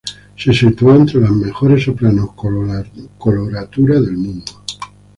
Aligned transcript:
Se 0.35 0.51
situó 0.51 0.95
entre 0.95 1.21
las 1.21 1.29
mejores 1.29 1.83
sopranos 1.83 2.29
coloratura 2.33 4.01
del 4.01 4.17
mundo. 4.17 4.63